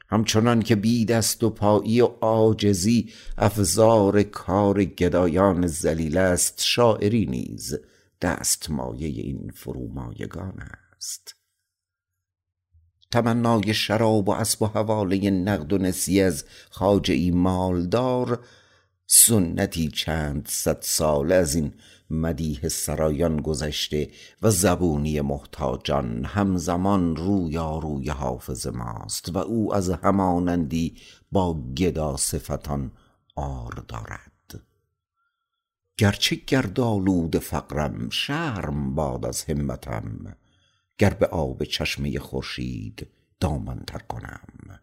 همچنان 0.10 0.62
که 0.62 0.76
بی 0.76 1.06
دست 1.06 1.44
و 1.44 1.50
پایی 1.50 2.02
و 2.02 2.06
عاجزی 2.06 3.14
افزار 3.38 4.24
کار 4.24 4.84
گدایان 4.84 5.68
ذلیل 5.68 6.18
است 6.18 6.62
شاعری 6.64 7.26
نیز 7.26 7.76
دست 8.22 8.70
مایه 8.70 9.08
این 9.08 9.52
فرومایگان 9.56 10.60
است. 10.98 11.39
تمنای 13.12 13.74
شراب 13.74 14.30
و 14.30 14.32
اسب 14.32 14.62
و 14.62 14.66
حواله 14.66 15.30
نقد 15.30 15.74
و 15.74 15.78
نسی 15.78 16.22
از 16.22 16.46
خواجه 16.70 17.14
ای 17.14 17.32
مالدار 17.32 18.40
سنتی 19.08 19.88
چند 19.88 20.48
صد 20.48 20.78
ساله 20.82 21.36
از 21.36 21.56
این 21.56 21.74
مدیح 22.10 22.68
سرایان 22.68 23.42
گذشته 23.42 24.12
و 24.42 24.52
زبونی 24.52 25.22
محتاجان 25.22 26.26
همزمان 26.26 27.16
روی 27.16 28.10
حافظ 28.10 28.68
ماست 28.68 29.36
و 29.36 29.38
او 29.38 29.76
از 29.76 29.90
همانندی 29.90 30.98
با 31.32 31.54
گدا 31.78 32.18
صفتان 32.18 32.92
آر 33.36 33.84
دارد. 33.88 34.62
گرچه 35.98 36.36
گردالود 36.36 37.38
فقرم 37.38 38.10
شرم 38.10 38.96
باد 38.96 39.26
از 39.26 39.44
همتم. 39.44 40.36
گر 41.00 41.14
به 41.14 41.26
آب 41.26 41.64
چشمه 41.64 42.20
خورشید 42.20 43.08
دامن 43.40 43.84
تر 43.88 44.00
کنم. 44.00 44.80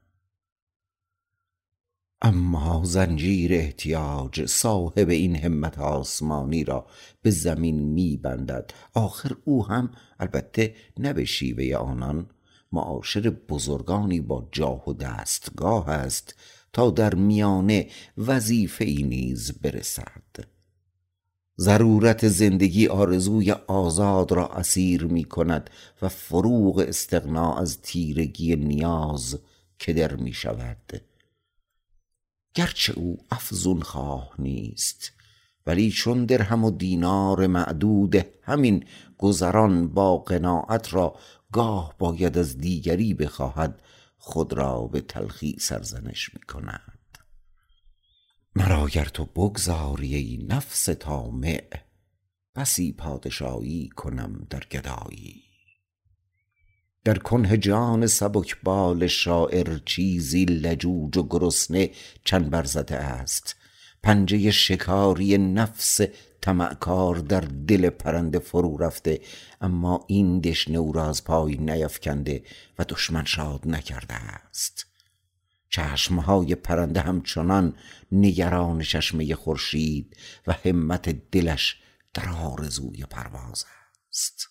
اما 2.23 2.83
زنجیر 2.85 3.53
احتیاج 3.53 4.47
صاحب 4.47 5.09
این 5.09 5.37
همت 5.37 5.79
آسمانی 5.79 6.65
را 6.65 6.87
به 7.23 7.31
زمین 7.31 7.81
می 7.81 8.17
بندد 8.17 8.71
آخر 8.95 9.37
او 9.45 9.67
هم 9.67 9.91
البته 10.19 10.75
نه 10.99 11.13
به 11.13 11.25
شیوه 11.25 11.77
آنان 11.77 12.31
معاشر 12.73 13.31
بزرگانی 13.31 14.21
با 14.21 14.49
جاه 14.53 14.89
و 14.89 14.93
دستگاه 14.93 15.89
است 15.89 16.35
تا 16.73 16.91
در 16.91 17.15
میانه 17.15 17.89
وظیفه 18.19 18.85
ای 18.85 19.03
نیز 19.03 19.53
برسد. 19.59 20.56
ضرورت 21.61 22.29
زندگی 22.29 22.87
آرزوی 22.87 23.53
آزاد 23.53 24.33
را 24.33 24.49
اسیر 24.49 25.05
می 25.05 25.25
کند 25.25 25.71
و 26.03 26.09
فروغ 26.09 26.79
استغنا 26.89 27.59
از 27.59 27.81
تیرگی 27.83 28.57
نیاز 28.57 29.39
کدر 29.81 30.17
می 30.17 30.33
شود. 30.33 31.03
گرچه 32.55 32.93
او 32.93 33.19
افزون 33.31 33.81
خواه 33.81 34.35
نیست 34.39 35.13
ولی 35.67 35.91
چون 35.91 36.25
درهم 36.25 36.65
و 36.65 36.71
دینار 36.71 37.47
معدود 37.47 38.27
همین 38.43 38.85
گذران 39.19 39.89
با 39.89 40.19
قناعت 40.19 40.95
را 40.95 41.17
گاه 41.53 41.95
باید 41.99 42.39
از 42.39 42.59
دیگری 42.59 43.15
بخواهد 43.15 43.83
خود 44.19 44.53
را 44.53 44.81
به 44.83 45.01
تلخی 45.01 45.57
سرزنش 45.61 46.35
می 46.35 46.41
کند. 46.41 46.96
مرا 48.59 48.89
گر 48.89 49.05
تو 49.05 49.25
بگذاری 49.25 50.15
ای 50.15 50.47
نفس 50.49 50.89
طامع 50.89 51.65
بسی 52.55 52.93
پادشایی 52.93 53.89
کنم 53.89 54.47
در 54.51 54.61
گدایی. 54.71 55.43
در 57.05 57.19
کنه 57.19 57.57
جان 57.57 58.07
سبکبال 58.07 59.07
شاعر 59.07 59.79
چیزی 59.85 60.45
لجوج 60.45 61.17
و 61.17 61.27
گرسنه 61.31 61.91
چنبر 62.25 62.65
زده 62.65 62.97
است. 62.97 63.57
پنجه 64.03 64.51
شکاری 64.51 65.39
نفس 65.39 66.01
طمعکار 66.41 67.17
در 67.17 67.41
دل 67.41 67.91
پرنده 67.91 68.39
فرو 68.39 68.77
رفته 68.77 69.21
اما 69.61 70.05
این 70.09 70.41
دشنه 70.41 70.79
او 70.79 70.93
را 70.93 71.09
از 71.09 71.25
پای 71.25 71.57
نیفکنده 71.57 72.43
و 72.79 72.85
دشمن 72.89 73.25
شاد 73.25 73.69
نکرده 73.69 74.15
است. 74.15 74.86
چشمهای 75.69 76.55
پرنده 76.55 77.01
همچنان 77.01 77.77
نگران 78.13 78.83
چشمه 78.83 79.35
خورشید 79.35 80.17
و 80.47 80.53
همت 80.53 81.31
دلش 81.31 81.81
در 82.15 82.29
آرزوی 82.29 83.05
پرواز 83.11 83.65
است. 84.11 84.49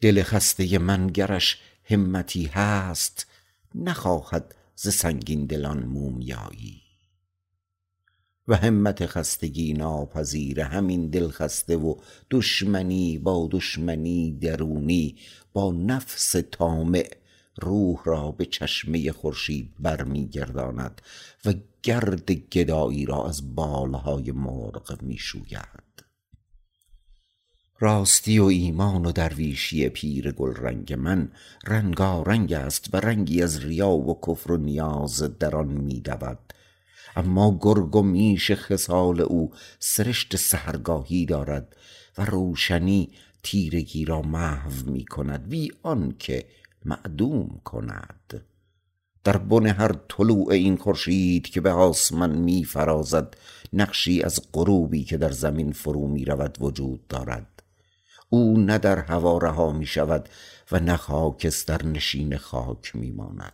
دل 0.00 0.22
خسته 0.22 0.78
من 0.78 1.06
گرش 1.06 1.58
همتی 1.84 2.46
هست 2.46 3.26
نخواهد 3.74 4.54
ز 4.74 4.88
سنگین 4.88 5.46
دلان 5.46 5.84
مومیایی 5.84 6.82
و 8.48 8.56
همت 8.56 9.06
خستگی 9.06 9.72
ناپذیر 9.72 10.60
همین 10.60 11.10
دل 11.10 11.28
خسته 11.28 11.76
و 11.76 11.94
دشمنی 12.30 13.18
با 13.18 13.48
دشمنی 13.52 14.32
درونی 14.32 15.16
با 15.52 15.72
نفس 15.72 16.36
طامع 16.36 17.10
روح 17.60 18.00
را 18.04 18.30
به 18.30 18.46
چشمه 18.46 19.12
خورشید 19.12 19.74
برمیگرداند 19.78 21.02
و 21.44 21.54
گرد 21.82 22.30
گدایی 22.30 23.06
را 23.06 23.28
از 23.28 23.54
بالهای 23.54 24.32
مرغ 24.32 24.98
می‌شوید. 25.02 26.04
راستی 27.78 28.38
و 28.38 28.44
ایمان 28.44 29.06
و 29.06 29.12
درویشی 29.12 29.88
پیر 29.88 30.32
گل 30.32 30.54
رنگ 30.54 30.92
من 30.92 31.32
رنگارنگ 31.66 32.52
است 32.52 32.94
و 32.94 32.96
رنگی 32.96 33.42
از 33.42 33.64
ریا 33.64 33.90
و 33.90 34.20
کفر 34.26 34.52
و 34.52 34.56
نیاز 34.56 35.38
در 35.38 35.56
آن 35.56 35.66
میدود. 35.66 36.38
اما 37.16 37.58
گرگ 37.60 37.96
و 37.96 38.02
میش 38.02 38.50
خصال 38.50 39.20
او 39.20 39.52
سرشت 39.78 40.36
سهرگاهی 40.36 41.26
دارد 41.26 41.76
و 42.18 42.24
روشنی 42.24 43.08
تیرگی 43.42 44.04
را 44.04 44.22
محو 44.22 44.90
می 44.90 45.04
کند 45.04 45.48
وی 45.48 45.70
آن 45.82 46.14
که 46.18 46.46
معدوم 46.84 47.60
کند. 47.64 48.44
در 49.24 49.36
بن 49.36 49.66
هر 49.66 49.92
طلوع 50.08 50.52
این 50.52 50.76
خورشید 50.76 51.48
که 51.48 51.60
به 51.60 51.70
آسمان 51.70 52.38
می 52.38 52.64
فرازد 52.64 53.36
نقشی 53.72 54.22
از 54.22 54.40
غروبی 54.52 55.04
که 55.04 55.16
در 55.16 55.30
زمین 55.30 55.72
فرو 55.72 56.06
می 56.06 56.24
رود 56.24 56.58
وجود 56.60 57.06
دارد. 57.06 57.62
او 58.30 58.56
نه 58.58 58.78
در 58.78 58.98
هوا 58.98 59.38
رها 59.38 59.72
می 59.72 59.86
شود 59.86 60.28
و 60.72 60.80
نه 60.80 60.96
خاکستر 60.96 61.86
نشین 61.86 62.36
خاک 62.36 62.96
می 62.96 63.10
ماند 63.10 63.52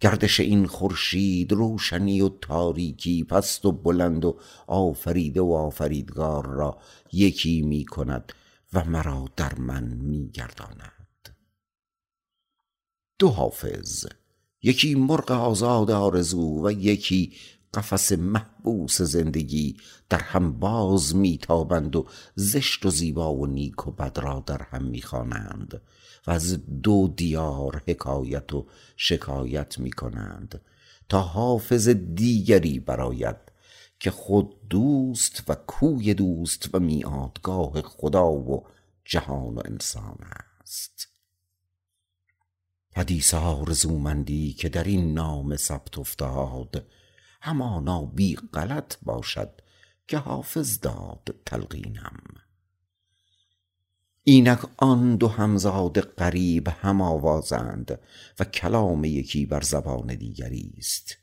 گردش 0.00 0.40
این 0.40 0.66
خورشید 0.66 1.52
روشنی 1.52 2.20
و 2.20 2.28
تاریکی 2.28 3.24
پست 3.24 3.64
و 3.64 3.72
بلند 3.72 4.24
و 4.24 4.38
آفریده 4.66 5.40
و 5.40 5.52
آفریدگار 5.52 6.46
را 6.46 6.78
یکی 7.12 7.62
می 7.62 7.84
کند 7.84 8.32
و 8.72 8.84
مرا 8.84 9.24
در 9.36 9.54
من 9.54 9.84
می 9.84 10.30
گرداند 10.30 11.01
دو 13.22 13.28
حافظ 13.28 14.06
یکی 14.62 14.94
مرغ 14.94 15.30
آزاد 15.30 15.90
آرزو 15.90 16.66
و 16.66 16.72
یکی 16.72 17.32
قفس 17.74 18.12
محبوس 18.12 19.02
زندگی 19.02 19.76
در 20.08 20.18
هم 20.18 20.52
باز 20.58 21.16
میتابند 21.16 21.96
و 21.96 22.06
زشت 22.34 22.86
و 22.86 22.90
زیبا 22.90 23.34
و 23.34 23.46
نیک 23.46 23.88
و 23.88 23.90
بد 23.90 24.18
را 24.18 24.44
در 24.46 24.62
هم 24.62 24.84
می‌خوانند 24.84 25.80
و 26.26 26.30
از 26.30 26.66
دو 26.82 27.08
دیار 27.16 27.82
حکایت 27.86 28.52
و 28.52 28.66
شکایت 28.96 29.78
می‌کنند 29.78 30.60
تا 31.08 31.20
حافظ 31.20 31.88
دیگری 31.88 32.80
براید 32.80 33.36
که 34.00 34.10
خود 34.10 34.68
دوست 34.68 35.42
و 35.48 35.54
کوی 35.54 36.14
دوست 36.14 36.74
و 36.74 36.80
میادگاه 36.80 37.82
خدا 37.82 38.32
و 38.32 38.66
جهان 39.04 39.54
و 39.54 39.62
انسان 39.64 40.18
است. 40.60 41.11
حدیث 42.94 43.34
آرزومندی 43.34 44.52
که 44.52 44.68
در 44.68 44.84
این 44.84 45.14
نام 45.14 45.56
ثبت 45.56 45.98
افتاد. 45.98 46.86
همانا 47.40 48.04
بی 48.04 48.36
غلط 48.36 48.96
باشد 49.02 49.50
که 50.08 50.18
حافظ 50.18 50.80
داد 50.80 51.34
تلقینم. 51.46 52.22
اینک 54.24 54.58
آن 54.76 55.16
دو 55.16 55.28
همزاد 55.28 55.98
قریب 55.98 56.68
هم 56.68 57.00
آوازند 57.00 58.00
و 58.40 58.44
کلام 58.44 59.04
یکی 59.04 59.46
بر 59.46 59.60
زبان 59.60 60.14
دیگری 60.14 60.74
است. 60.78 61.16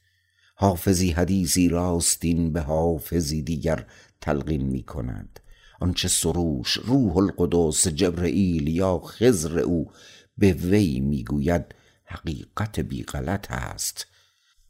حافظی 0.56 1.12
حدیثی 1.12 1.70
راستین 1.70 2.54
به 2.54 2.62
حافظی 2.62 3.42
دیگر 3.42 3.86
تلقین 4.22 4.64
می 4.64 4.84
کند. 4.84 5.40
آنچه 5.80 6.08
سروش 6.08 6.72
روح 6.72 7.18
القدس 7.18 7.88
جبرئیل 7.88 8.68
یا 8.68 9.00
خزر 9.00 9.60
او 9.60 9.92
به 10.40 10.54
وی 10.54 11.00
می‌گوید 11.00 11.76
حقیقت 12.06 12.80
بی 12.80 13.04
غلط 13.04 13.52
است 13.52 14.08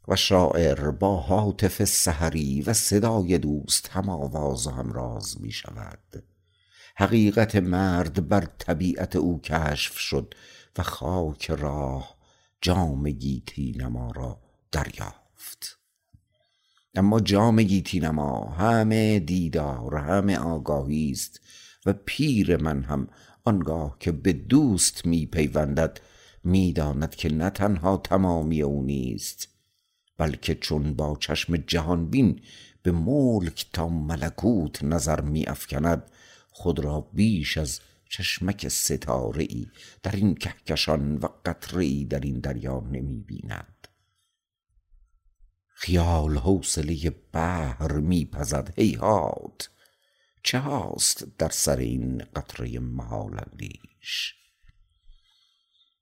و 0.08 0.16
شاعر 0.16 0.90
با 0.90 1.16
حاطف 1.16 1.84
سحری 1.84 2.62
و 2.62 2.72
صدای 2.72 3.38
دوست 3.38 3.88
هم 3.88 4.08
آواز 4.08 4.66
و 4.66 4.70
هم 4.70 4.92
راز 4.92 5.40
می 5.40 5.52
شود 5.52 6.24
حقیقت 6.96 7.56
مرد 7.56 8.28
بر 8.28 8.48
طبیعت 8.58 9.16
او 9.16 9.40
کشف 9.40 9.98
شد 9.98 10.34
و 10.78 10.82
خاک 10.82 11.50
راه 11.50 12.16
جام 12.60 13.10
گیتی 13.10 13.72
نما 13.78 14.10
را 14.10 14.40
دریافت. 14.72 15.78
اما 16.94 17.20
جام 17.20 17.62
گیتی 17.62 18.00
نما 18.00 18.44
همه 18.44 19.18
دیدار 19.18 19.94
همه 19.94 20.38
آگاهی 20.38 21.10
است 21.10 21.40
و 21.86 21.92
پیر 21.92 22.56
من 22.56 22.82
هم 22.82 23.08
آنگاه 23.44 23.96
که 24.00 24.12
به 24.12 24.32
دوست 24.32 25.06
می 25.06 25.26
پیوندد 25.26 26.00
می‌داند 26.44 27.14
که 27.14 27.28
نه 27.28 27.50
تنها 27.50 27.96
تمامی 27.96 28.62
او 28.62 28.82
نیست 28.82 29.48
بلکه 30.18 30.54
چون 30.54 30.94
با 30.94 31.16
چشم 31.20 31.56
جهانبین 31.56 32.40
به 32.82 32.92
ملک 32.92 33.66
تا 33.72 33.88
ملکوت 33.88 34.84
نظر 34.84 35.20
می 35.20 35.46
افکند 35.46 36.10
خود 36.50 36.78
را 36.78 37.00
بیش 37.00 37.58
از 37.58 37.80
چشمک 38.08 38.68
ستاره 38.68 39.42
ای 39.48 39.66
در 40.02 40.16
این 40.16 40.34
کهکشان 40.34 41.16
و 41.16 41.28
قطره 41.44 41.84
ای 41.84 42.04
در 42.04 42.20
این 42.20 42.40
دریا 42.40 42.80
نمی 42.80 43.20
بیند 43.20 43.88
خیال 45.74 46.38
حوصله 46.38 47.10
بحر 47.32 47.92
میپزد 47.92 48.72
هیهات 48.76 49.70
چه 50.42 50.58
هاست 50.58 51.24
در 51.38 51.48
سر 51.48 51.76
این 51.76 52.24
قطره 52.36 52.78
محال 52.78 53.40
اندیش؟ 53.50 54.34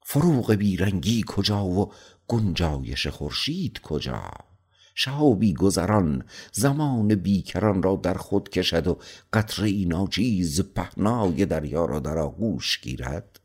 فروغ 0.03 0.53
بیرنگی 0.53 1.25
کجا 1.27 1.65
و 1.65 1.93
گنجایش 2.29 3.07
خورشید 3.07 3.81
کجا؟ 3.81 4.31
شهابی 4.95 5.55
گذران 5.55 6.25
زمان 6.53 7.15
بیکران 7.15 7.83
را 7.83 8.01
در 8.03 8.15
خود 8.15 8.49
کشد 8.49 8.87
و 8.87 8.99
قطره 9.33 9.85
ناچیز 9.85 10.61
پهنای 10.61 11.47
دریا 11.47 11.85
را 11.85 12.01
در 12.01 12.19
آغوش 12.19 12.81
گیرد؟ 12.81 13.41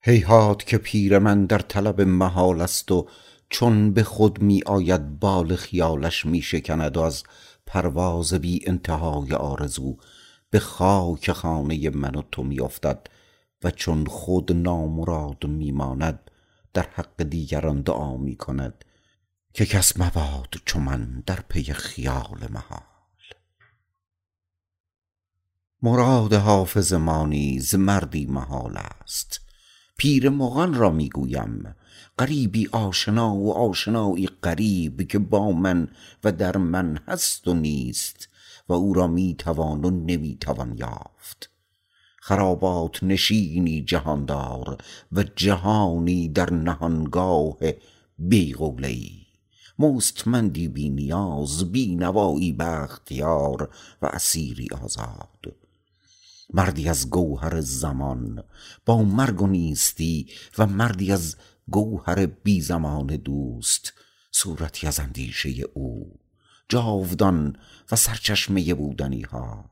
هیهات 0.00 0.66
که 0.66 0.78
پیر 0.78 1.18
من 1.18 1.46
در 1.46 1.58
طلب 1.58 2.00
محال 2.00 2.60
است 2.60 2.92
و 2.92 3.08
چون 3.50 3.92
به 3.92 4.02
خود 4.02 4.42
می 4.42 4.62
آید 4.66 5.18
بال 5.18 5.56
خیالش 5.56 6.26
می 6.26 6.42
شکند 6.42 6.96
و 6.96 7.00
از 7.00 7.22
پرواز 7.72 8.34
بی 8.34 8.60
انتهای 8.66 9.32
آرزو 9.32 9.96
به 10.50 10.58
خاک 10.58 11.32
خانه 11.32 11.90
من 11.90 12.14
و 12.14 12.22
تو 12.32 12.42
می 12.42 12.60
افتد 12.60 13.06
و 13.64 13.70
چون 13.70 14.06
خود 14.06 14.52
نامراد 14.52 15.46
می 15.46 15.72
ماند 15.72 16.30
در 16.74 16.88
حق 16.94 17.22
دیگران 17.22 17.82
دعا 17.82 18.16
می 18.16 18.36
کند 18.36 18.84
که 19.54 19.66
کس 19.66 20.00
مباد 20.00 20.54
چو 20.64 20.80
من 20.80 21.22
در 21.26 21.40
پی 21.48 21.62
خیال 21.62 22.48
محال. 22.50 22.82
مراد 25.82 26.32
حافظ 26.32 26.92
ما 26.92 27.26
نیز 27.26 27.74
مردی 27.74 28.26
محال 28.26 28.76
است. 28.76 29.40
پیر 29.98 30.28
مغان 30.28 30.74
را 30.74 30.90
می‌گویم 30.90 31.74
غریبی 32.18 32.68
آشنا 32.72 33.34
و 33.34 33.52
آشنایی 33.52 34.28
غریب 34.42 35.08
که 35.08 35.18
با 35.18 35.52
من 35.52 35.88
و 36.24 36.32
در 36.32 36.56
من 36.56 36.98
هست 37.08 37.48
و 37.48 37.54
نیست 37.54 38.28
و 38.68 38.72
او 38.72 38.94
را 38.94 39.06
می‌توان 39.06 39.84
و 39.84 39.90
نمی‌توان 39.90 40.78
یافت. 40.78 41.50
خرابات 42.24 43.02
نشینی 43.02 43.82
جهاندار 43.82 44.78
و 45.12 45.22
جهانی 45.22 46.28
در 46.28 46.52
نهانگاه 46.52 47.58
بیغوله 48.18 48.88
ای 48.88 49.22
مستمندی 49.78 50.68
بی 50.68 50.88
نیاز 50.88 51.72
بی 51.72 51.96
نوایی 51.96 52.52
بختیار 52.52 53.74
و 54.02 54.06
اسیری 54.06 54.68
آزاد. 54.82 55.54
مردی 56.54 56.88
از 56.88 57.10
گوهر 57.10 57.60
زمان 57.60 58.44
با 58.86 59.02
مرگ 59.02 59.42
و 59.42 59.46
نیستی 59.46 60.26
و 60.58 60.66
مردی 60.66 61.12
از 61.12 61.36
گوهر 61.70 62.26
بی 62.26 62.60
زمان 62.60 63.06
دوست 63.06 63.92
صورتی 64.30 64.86
از 64.86 65.00
اندیشه 65.00 65.50
او 65.74 66.18
جاودان 66.68 67.56
و 67.92 67.96
سرچشمه 67.96 68.74
بودنی 68.74 69.22
ها. 69.22 69.70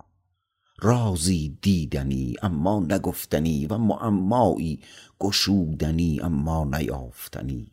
رازی 0.78 1.58
دیدنی 1.62 2.34
اما 2.42 2.80
نگفتنی 2.80 3.66
و 3.66 3.78
معمایی 3.78 4.82
گشودنی 5.18 6.20
اما 6.20 6.64
نیافتنی. 6.64 7.70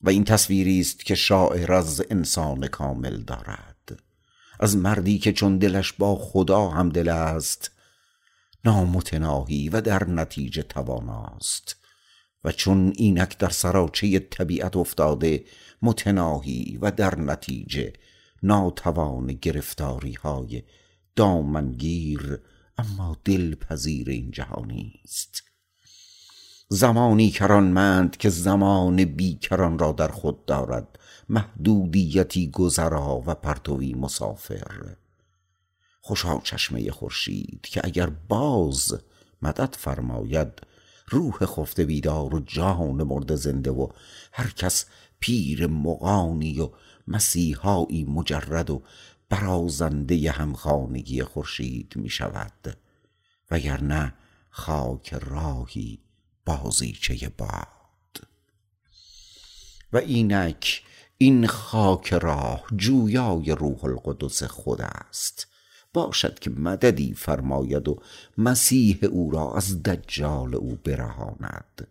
و 0.00 0.08
این 0.10 0.24
تصویری 0.24 0.80
است 0.80 1.04
که 1.04 1.14
شاعر 1.14 1.72
از 1.72 2.02
انسان 2.10 2.66
کامل 2.66 3.22
دارد. 3.22 4.02
از 4.60 4.76
مردی 4.76 5.18
که 5.18 5.32
چون 5.32 5.58
دلش 5.58 5.92
با 5.92 6.16
خدا 6.16 6.68
هم 6.68 6.88
دل 6.88 7.08
است 7.08 7.70
نامتناهی 8.64 9.68
و 9.68 9.80
در 9.80 10.04
نتیجه 10.04 10.62
تواناست. 10.62 11.83
و 12.44 12.52
چون 12.52 12.92
اینک 12.96 13.38
در 13.38 13.48
سراچه 13.48 14.18
طبیعت 14.18 14.76
افتاده 14.76 15.44
متناهی 15.82 16.78
و 16.82 16.90
در 16.90 17.18
نتیجه 17.18 17.92
ناتوان 18.42 19.26
گرفتاری 19.26 20.12
های 20.12 20.62
دامنگیر 21.16 22.40
اما 22.78 23.16
دلپذیر 23.24 24.10
این 24.10 24.30
جهانی 24.30 25.00
است. 25.04 25.42
زمانی 26.68 27.30
کرانمند 27.30 28.16
که 28.16 28.28
زمان 28.28 29.04
بیکران 29.04 29.78
را 29.78 29.92
در 29.92 30.08
خود 30.08 30.44
دارد 30.44 30.98
محدودیتی 31.28 32.50
گذرا 32.50 33.22
و 33.26 33.34
پرتوی 33.34 33.94
مسافر. 33.94 34.96
خوشا 36.00 36.40
چشمه 36.40 36.90
خورشید 36.90 37.60
که 37.62 37.80
اگر 37.84 38.06
باز 38.06 38.98
مدد 39.42 39.76
فرماید 39.78 40.62
روح 41.06 41.46
خفته 41.46 41.84
بیدار 41.84 42.34
و 42.34 42.40
جهان 42.40 43.02
مرد 43.02 43.34
زنده 43.34 43.70
و 43.70 43.88
هر 44.32 44.50
کس 44.50 44.86
پیر 45.20 45.66
مغانی 45.66 46.60
و 46.60 46.70
مسیحایی 47.08 48.04
مجرد 48.04 48.70
و 48.70 48.82
برازنده 49.28 50.30
همخانگی 50.30 51.22
خورشید 51.22 51.92
می 51.96 52.08
شود 52.08 52.76
وگرنه 53.50 54.14
خاک 54.50 55.14
راهی 55.14 55.98
بازیچه 56.44 57.28
باد. 57.28 58.28
و 59.92 59.96
اینک 59.96 60.82
این 61.18 61.46
خاک 61.46 62.12
راه 62.12 62.64
جویای 62.76 63.52
روح 63.52 63.84
القدس 63.84 64.42
خود 64.42 64.80
است. 64.80 65.53
باشد 65.94 66.38
که 66.38 66.50
مددی 66.50 67.14
فرماید 67.14 67.88
و 67.88 67.98
مسیح 68.38 68.98
او 69.10 69.30
را 69.30 69.54
از 69.54 69.82
دجال 69.82 70.54
او 70.54 70.78
برهاند. 70.84 71.88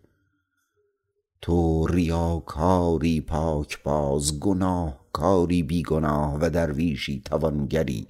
تو 1.40 1.86
ریاکاری 1.86 3.20
پاک 3.20 3.82
باز 3.82 4.40
گناه 4.40 5.04
کاری 5.12 5.62
بی 5.62 5.82
گناه 5.82 6.38
و 6.40 6.50
درویشی 6.50 7.22
توانگری 7.24 8.06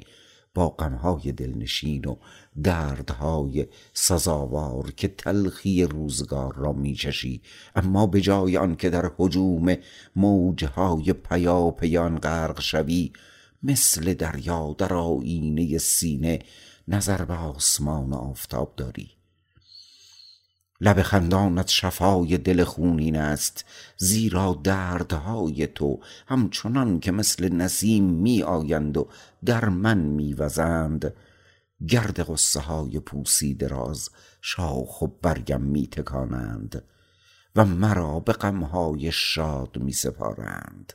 با 0.55 0.69
غمهای 0.69 1.33
دلنشین 1.33 2.05
و 2.05 2.17
دردهای 2.63 3.67
سزاوار 3.93 4.91
که 4.91 5.09
تلخی 5.09 5.85
روزگار 5.85 6.55
را 6.55 6.73
میچشی. 6.73 7.43
اما 7.77 8.07
به 8.07 8.21
جای 8.21 8.57
آن 8.57 8.77
که 8.77 8.91
در 8.91 9.11
حجوم 9.19 9.77
موجهای 10.17 11.13
پیا 11.13 11.71
پیان 11.71 12.19
غرق 12.19 12.61
شوی 12.61 13.13
مثل 13.65 14.15
دریا 14.15 14.75
در 14.79 14.95
آینه 14.95 15.79
سینه 15.79 16.39
نظر 16.89 17.25
به 17.25 17.35
آسمان 17.35 18.13
آفتاب 18.13 18.75
داری. 18.77 19.11
لب 20.81 21.03
خندانت 21.03 21.69
شفای 21.69 22.39
دل 22.39 22.65
خونین 22.65 23.17
است 23.17 23.65
زیرا 23.97 24.61
دردهای 24.65 25.67
تو 25.67 26.01
همچنان 26.27 27.01
که 27.01 27.13
مثل 27.13 27.55
نسیم 27.55 28.05
می 28.05 28.43
آیند 28.43 28.97
و 28.97 29.09
در 29.45 29.69
من 29.69 29.99
می 29.99 30.35
وزند 30.35 31.15
گرد 31.89 32.23
غصه 32.23 32.61
های 32.61 33.01
پوسیده 33.01 33.69
راز 33.69 34.11
شاخ 34.41 35.03
و 35.03 35.07
برگم 35.07 35.61
می 35.61 35.87
تکانند 35.87 36.83
و 37.57 37.65
مرا 37.65 38.21
به 38.21 38.33
غمهای 38.33 39.13
شاد 39.13 39.79
می 39.79 39.93
سپارند 39.93 40.93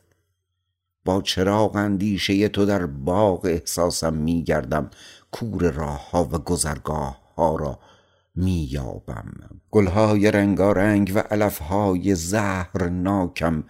با 1.10 1.22
چراغ 1.22 1.76
اندیشه 1.76 2.48
تو 2.50 2.66
در 2.66 2.86
باغ 2.86 3.46
احساسم 3.46 4.14
می 4.14 4.44
گردم. 4.44 4.90
کور 5.32 5.72
راه 5.72 6.12
ها 6.12 6.24
و 6.24 6.38
گذرگاه 6.38 7.22
ها 7.38 7.56
را 7.56 7.80
می 8.36 8.68
یابم. 8.72 9.34
گلهای 9.72 10.32
رنگارنگ 10.32 11.12
و 11.16 11.20
علفهای 11.20 12.16
زهرناکم. 12.16 13.64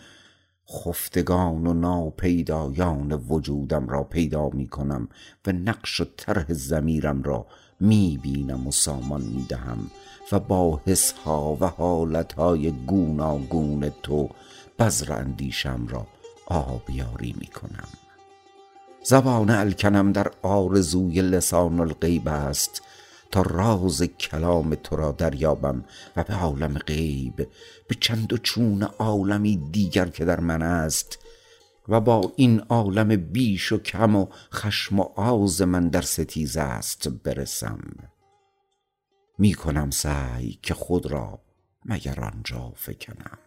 خفتگان 0.69 1.67
و 1.67 1.73
ناپیدایان 1.73 3.11
وجودم 3.11 3.87
را 3.87 4.03
پیدا 4.03 4.49
می 4.49 4.67
کنم 4.67 5.09
و 5.47 5.51
نقش 5.51 6.01
و 6.01 6.05
طرح 6.17 6.53
ضمیرم 6.53 7.23
را 7.23 7.45
می 7.79 8.19
بینم 8.23 8.67
و 8.67 8.71
سامان 8.71 9.21
می 9.21 9.45
دهم 9.49 9.91
و 10.31 10.39
با 10.39 10.81
حسها 10.85 11.57
و 11.61 11.65
حالتهای 11.65 12.71
گوناگون 12.71 13.91
تو 14.03 14.29
بذر 14.79 15.13
اندیشم 15.13 15.87
را 15.89 16.07
آبیاری 16.49 17.35
می 17.39 17.47
کنم 17.47 17.87
زبان 19.03 19.49
الکنم 19.49 20.11
در 20.11 20.31
آرزوی 20.41 21.21
لسان 21.21 21.79
الغیب 21.79 22.27
است. 22.27 22.81
تا 23.31 23.41
راز 23.41 24.03
کلام 24.03 24.75
تو 24.75 24.95
را 24.95 25.11
دریابم 25.11 25.85
و 26.15 26.23
به 26.23 26.33
عالم 26.33 26.77
غیب 26.77 27.35
به 27.87 27.95
چند 27.99 28.33
و 28.33 28.37
چون 28.37 28.83
عالمی 28.83 29.69
دیگر 29.71 30.05
که 30.05 30.25
در 30.25 30.39
من 30.39 30.61
است. 30.61 31.19
و 31.87 32.01
با 32.01 32.33
این 32.35 32.59
عالم 32.59 33.15
بیش 33.15 33.71
و 33.71 33.77
کم 33.77 34.15
و 34.15 34.27
خشم 34.53 34.99
و 34.99 35.03
آز 35.15 35.61
من 35.61 35.87
در 35.87 36.01
ستیز 36.01 36.57
است 36.57 37.09
برسم. 37.09 37.79
می 39.37 39.53
کنم 39.53 39.89
سعی 39.89 40.59
که 40.61 40.73
خود 40.73 41.05
را 41.05 41.41
مگر 41.85 42.19
آنجا 42.19 42.73
فکنم. 42.75 43.37